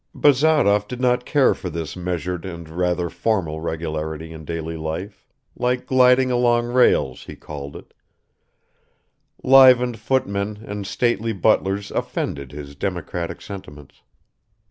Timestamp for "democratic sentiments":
12.75-14.01